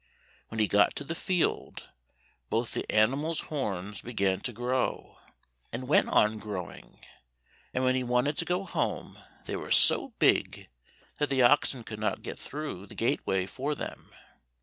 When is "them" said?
13.75-14.11